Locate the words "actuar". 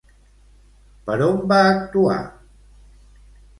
1.75-2.19